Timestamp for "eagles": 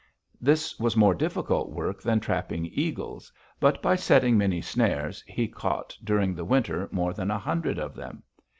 2.73-3.31